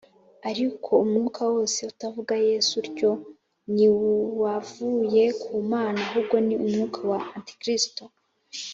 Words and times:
ariko 0.49 0.91
umwuka 1.03 1.41
wose 1.53 1.79
utavuga 1.91 2.33
Yesu 2.49 2.71
utyo 2.83 3.11
ntiwavuye 3.73 5.23
ku 5.41 5.53
Mana, 5.71 5.97
ahubwo 6.05 6.35
ni 6.45 6.53
umwuka 6.63 6.99
wa 7.11 7.19
Antikristo 7.35 8.03